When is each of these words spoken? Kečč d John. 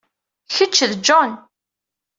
Kečč 0.55 0.77
d 0.91 0.93
John. 1.05 1.31